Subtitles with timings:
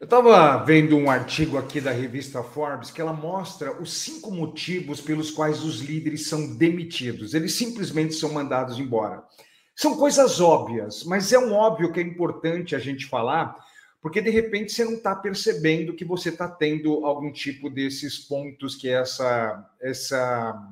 [0.00, 4.98] Eu estava vendo um artigo aqui da revista Forbes que ela mostra os cinco motivos
[4.98, 7.34] pelos quais os líderes são demitidos.
[7.34, 9.22] Eles simplesmente são mandados embora.
[9.76, 13.54] São coisas óbvias, mas é um óbvio que é importante a gente falar,
[14.00, 18.76] porque de repente você não está percebendo que você está tendo algum tipo desses pontos
[18.76, 20.66] que essa, essa,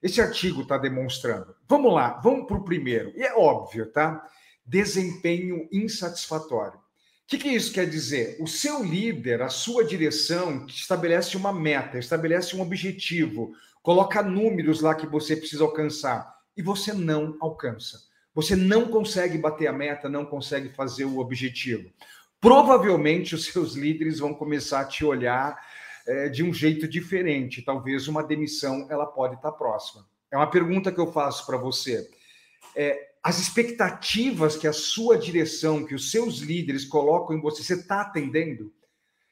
[0.00, 1.56] esse artigo está demonstrando.
[1.68, 3.12] Vamos lá, vamos para o primeiro.
[3.16, 4.24] E é óbvio, tá?
[4.64, 6.83] Desempenho insatisfatório.
[7.24, 8.36] O que, que isso quer dizer?
[8.38, 14.94] O seu líder, a sua direção, estabelece uma meta, estabelece um objetivo, coloca números lá
[14.94, 17.98] que você precisa alcançar e você não alcança.
[18.34, 21.90] Você não consegue bater a meta, não consegue fazer o objetivo.
[22.40, 25.58] Provavelmente os seus líderes vão começar a te olhar
[26.06, 27.62] é, de um jeito diferente.
[27.62, 30.06] Talvez uma demissão ela pode estar próxima.
[30.30, 32.06] É uma pergunta que eu faço para você.
[32.76, 37.72] É, as expectativas que a sua direção, que os seus líderes colocam em você, você
[37.72, 38.70] está atendendo?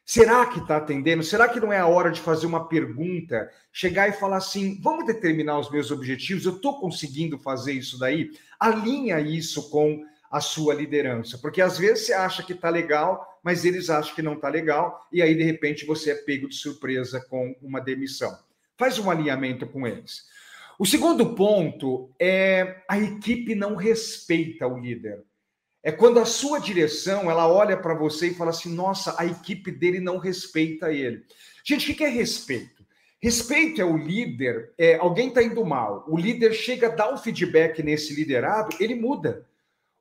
[0.03, 1.23] Será que está atendendo?
[1.23, 5.05] Será que não é a hora de fazer uma pergunta, chegar e falar assim: vamos
[5.05, 6.47] determinar os meus objetivos?
[6.47, 8.31] Eu estou conseguindo fazer isso daí?
[8.59, 13.67] Alinha isso com a sua liderança, porque às vezes você acha que está legal, mas
[13.67, 17.21] eles acham que não está legal, e aí de repente você é pego de surpresa
[17.21, 18.35] com uma demissão.
[18.79, 20.25] Faz um alinhamento com eles.
[20.83, 25.23] O segundo ponto é a equipe não respeita o líder.
[25.81, 29.71] É quando a sua direção ela olha para você e fala assim: nossa, a equipe
[29.71, 31.23] dele não respeita ele.
[31.65, 32.85] Gente, o que é respeito?
[33.23, 37.17] Respeito é o líder, é, alguém está indo mal, o líder chega a dar um
[37.17, 39.47] feedback nesse liderado, ele muda.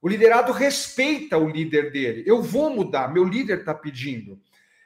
[0.01, 2.23] O liderado respeita o líder dele.
[2.25, 4.41] Eu vou mudar, meu líder está pedindo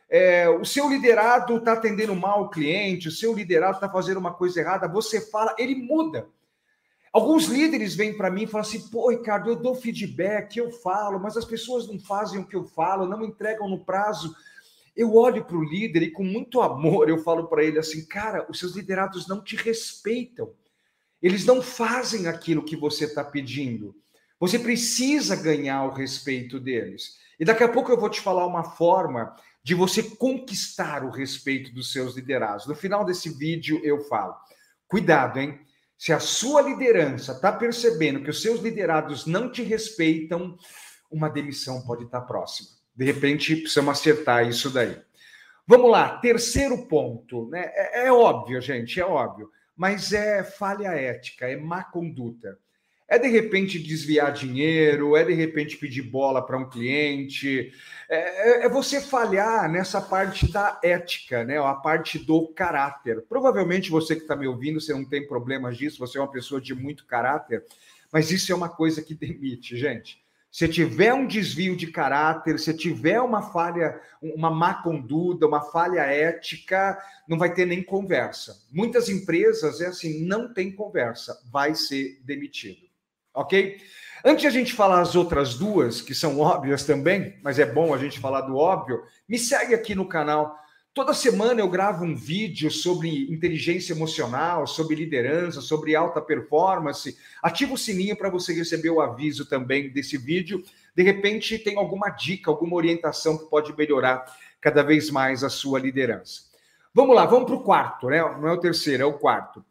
[0.09, 4.33] é, o seu liderado está atendendo mal o cliente, o seu liderado está fazendo uma
[4.33, 6.27] coisa errada, você fala, ele muda.
[7.11, 11.17] Alguns líderes vêm para mim e falam assim: pô, Ricardo, eu dou feedback, eu falo,
[11.17, 14.35] mas as pessoas não fazem o que eu falo, não entregam no prazo.
[14.95, 18.45] Eu olho para o líder e com muito amor eu falo para ele assim: cara,
[18.49, 20.53] os seus liderados não te respeitam.
[21.21, 23.95] Eles não fazem aquilo que você está pedindo.
[24.37, 27.17] Você precisa ganhar o respeito deles.
[27.39, 29.33] E daqui a pouco eu vou te falar uma forma
[29.65, 32.67] de você conquistar o respeito dos seus liderados.
[32.67, 34.35] No final desse vídeo eu falo:
[34.87, 35.59] cuidado, hein?
[35.97, 40.55] Se a sua liderança está percebendo que os seus liderados não te respeitam,
[41.09, 42.69] uma demissão pode estar tá próxima.
[42.95, 45.01] De repente, precisamos acertar isso daí.
[45.65, 47.71] Vamos lá, terceiro ponto, né?
[47.73, 52.59] É, é óbvio, gente, é óbvio, mas é falha ética, é má conduta.
[53.07, 57.71] É de repente desviar dinheiro, é de repente pedir bola para um cliente,
[58.09, 61.59] é, é, é, você falhar nessa parte da ética, né?
[61.59, 63.23] A parte do caráter.
[63.29, 66.59] Provavelmente você que está me ouvindo, você não tem problemas disso, você é uma pessoa
[66.59, 67.63] de muito caráter,
[68.11, 70.25] mas isso é uma coisa que demite, gente.
[70.51, 75.99] Se tiver um desvio de caráter, se tiver uma falha, uma má conduta, uma falha
[75.99, 78.55] ética, não vai ter nem conversa.
[78.71, 82.94] Muitas empresas é assim, não tem conversa, vai ser demitido
[83.35, 83.77] ok?
[84.23, 87.93] Antes de a gente falar as outras duas, que são óbvias também, mas é bom
[87.93, 90.57] a gente falar do óbvio, me segue aqui no canal.
[90.95, 97.15] Toda semana eu gravo um vídeo sobre inteligência emocional, sobre liderança, sobre alta performance.
[97.43, 100.63] Ativa o sininho para você receber o aviso também desse vídeo.
[100.95, 104.25] De repente, tem alguma dica, alguma orientação que pode melhorar
[104.61, 106.43] cada vez mais a sua liderança.
[106.93, 108.21] Vamos lá, vamos para o quarto, né?
[108.39, 109.63] Não é o terceiro, é o quarto.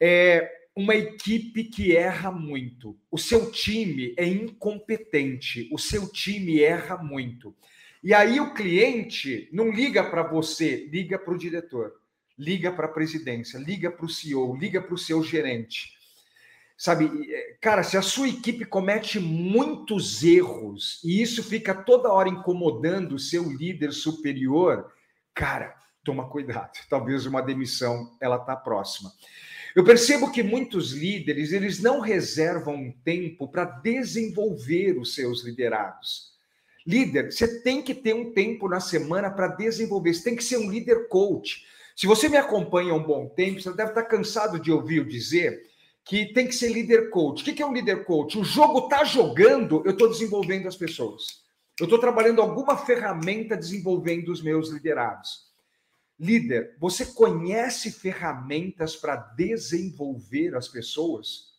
[0.00, 2.98] É, uma equipe que erra muito.
[3.10, 7.56] O seu time é incompetente, o seu time erra muito.
[8.04, 11.94] E aí o cliente não liga para você, liga para o diretor,
[12.38, 15.96] liga para a presidência, liga para o CEO, liga para o seu gerente.
[16.76, 22.28] Sabe, é, cara, se a sua equipe comete muitos erros e isso fica toda hora
[22.28, 24.92] incomodando o seu líder superior,
[25.32, 26.78] cara, toma cuidado.
[26.90, 29.10] Talvez uma demissão ela tá próxima.
[29.76, 36.32] Eu percebo que muitos líderes, eles não reservam um tempo para desenvolver os seus liderados.
[36.86, 40.56] Líder, você tem que ter um tempo na semana para desenvolver, você tem que ser
[40.56, 41.66] um líder coach.
[41.94, 45.04] Se você me acompanha há um bom tempo, você deve estar cansado de ouvir eu
[45.04, 45.62] dizer
[46.06, 47.42] que tem que ser líder coach.
[47.42, 48.38] O que é um líder coach?
[48.38, 51.42] O jogo está jogando, eu estou desenvolvendo as pessoas.
[51.78, 55.45] Eu estou trabalhando alguma ferramenta desenvolvendo os meus liderados.
[56.18, 61.56] Líder, você conhece ferramentas para desenvolver as pessoas?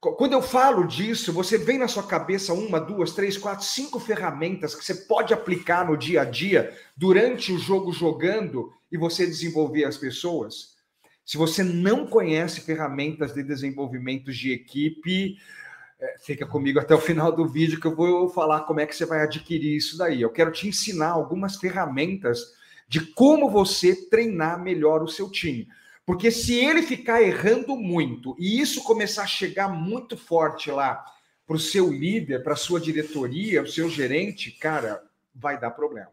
[0.00, 4.74] Quando eu falo disso, você vem na sua cabeça uma, duas, três, quatro, cinco ferramentas
[4.74, 9.84] que você pode aplicar no dia a dia, durante o jogo jogando e você desenvolver
[9.84, 10.74] as pessoas?
[11.24, 15.36] Se você não conhece ferramentas de desenvolvimento de equipe,
[16.00, 18.96] é, fica comigo até o final do vídeo que eu vou falar como é que
[18.96, 20.22] você vai adquirir isso daí.
[20.22, 22.58] Eu quero te ensinar algumas ferramentas
[22.90, 25.68] de como você treinar melhor o seu time.
[26.04, 31.04] Porque se ele ficar errando muito e isso começar a chegar muito forte lá
[31.46, 36.10] para o seu líder, para a sua diretoria, o seu gerente, cara, vai dar problema.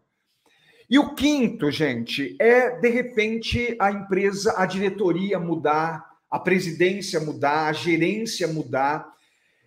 [0.88, 7.70] E o quinto, gente, é de repente a empresa, a diretoria mudar, a presidência mudar,
[7.70, 9.12] a gerência mudar.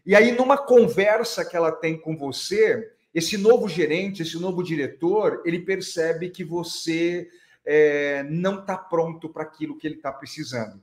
[0.07, 5.43] E aí, numa conversa que ela tem com você, esse novo gerente, esse novo diretor,
[5.45, 7.29] ele percebe que você
[7.65, 10.81] é, não está pronto para aquilo que ele está precisando.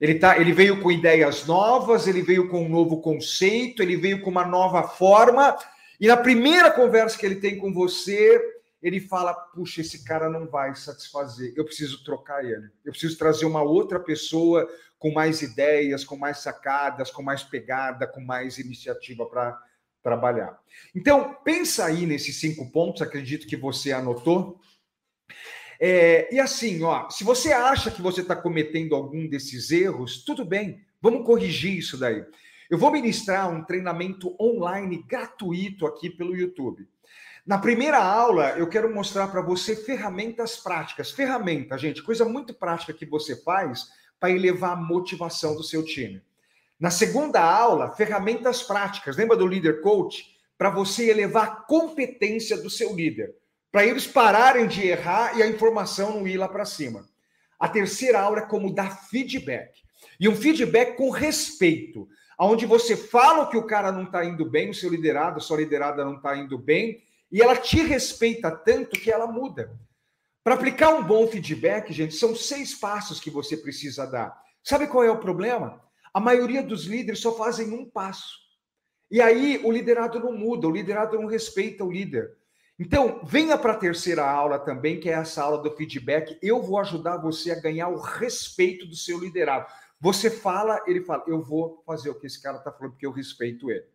[0.00, 4.20] Ele, tá, ele veio com ideias novas, ele veio com um novo conceito, ele veio
[4.22, 5.58] com uma nova forma,
[6.00, 8.40] e na primeira conversa que ele tem com você,
[8.80, 13.44] ele fala: puxa, esse cara não vai satisfazer, eu preciso trocar ele, eu preciso trazer
[13.44, 14.68] uma outra pessoa
[14.98, 19.58] com mais ideias, com mais sacadas, com mais pegada, com mais iniciativa para
[20.02, 20.58] trabalhar.
[20.94, 24.60] Então, pensa aí nesses cinco pontos, acredito que você anotou.
[25.80, 30.44] É, e assim, ó, se você acha que você está cometendo algum desses erros, tudo
[30.44, 32.24] bem, vamos corrigir isso daí.
[32.68, 36.86] Eu vou ministrar um treinamento online gratuito aqui pelo YouTube.
[37.46, 41.10] Na primeira aula, eu quero mostrar para você ferramentas práticas.
[41.10, 43.86] Ferramenta, gente, coisa muito prática que você faz
[44.20, 46.20] para elevar a motivação do seu time.
[46.78, 49.16] Na segunda aula, ferramentas práticas.
[49.16, 50.24] Lembra do líder coach?
[50.56, 53.34] Para você elevar a competência do seu líder.
[53.72, 57.04] Para eles pararem de errar e a informação não ir lá para cima.
[57.58, 59.72] A terceira aula é como dar feedback.
[60.20, 62.08] E um feedback com respeito.
[62.38, 65.56] Onde você fala que o cara não está indo bem, o seu liderado, a sua
[65.56, 67.02] liderada não está indo bem,
[67.32, 69.76] e ela te respeita tanto que ela muda.
[70.44, 74.40] Para aplicar um bom feedback, gente, são seis passos que você precisa dar.
[74.62, 75.82] Sabe qual é o problema?
[76.18, 78.40] A maioria dos líderes só fazem um passo.
[79.08, 82.36] E aí o liderado não muda, o liderado não respeita o líder.
[82.76, 86.36] Então, venha para a terceira aula também, que é essa aula do feedback.
[86.42, 89.72] Eu vou ajudar você a ganhar o respeito do seu liderado.
[90.00, 93.12] Você fala, ele fala, eu vou fazer o que esse cara está falando, porque eu
[93.12, 93.86] respeito ele.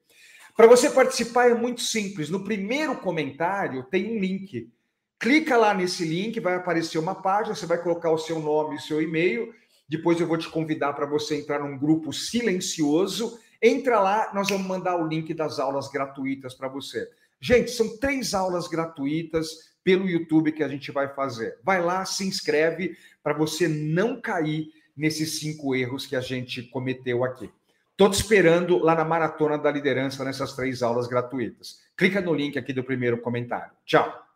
[0.56, 2.30] Para você participar é muito simples.
[2.30, 4.72] No primeiro comentário tem um link.
[5.20, 8.78] Clica lá nesse link, vai aparecer uma página, você vai colocar o seu nome e
[8.78, 9.54] o seu e-mail.
[9.88, 13.40] Depois eu vou te convidar para você entrar num grupo silencioso.
[13.62, 17.10] Entra lá, nós vamos mandar o link das aulas gratuitas para você.
[17.40, 21.58] Gente, são três aulas gratuitas pelo YouTube que a gente vai fazer.
[21.64, 27.24] Vai lá, se inscreve para você não cair nesses cinco erros que a gente cometeu
[27.24, 27.50] aqui.
[27.92, 31.82] Estou te esperando lá na Maratona da Liderança nessas três aulas gratuitas.
[31.96, 33.72] Clica no link aqui do primeiro comentário.
[33.86, 34.33] Tchau!